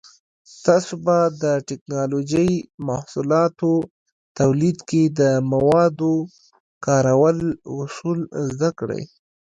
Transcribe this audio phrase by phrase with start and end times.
[0.65, 2.51] تاسو به د ټېکنالوجۍ
[2.87, 3.71] محصولاتو
[4.39, 6.13] تولید کې د موادو
[6.85, 7.49] کارولو
[7.81, 8.19] اصول
[8.51, 9.03] زده کړئ.